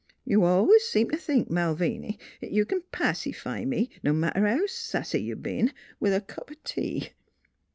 "You 0.25 0.45
al'ays 0.45 0.81
seem 0.89 1.11
t' 1.11 1.17
think, 1.17 1.51
Malviny, 1.51 2.17
'at 2.41 2.49
you 2.49 2.65
c'n 2.65 2.81
pacify 2.91 3.65
me 3.65 3.91
no 4.01 4.13
matter 4.13 4.47
how 4.47 4.65
sassy 4.65 5.21
you 5.21 5.35
b'en 5.35 5.71
with 5.99 6.15
a 6.15 6.21
cup 6.21 6.49
o' 6.51 6.55
tea. 6.63 7.11